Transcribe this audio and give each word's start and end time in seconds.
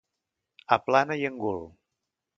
Aplana 0.77 1.19
i 1.21 1.27
engul. 1.31 1.63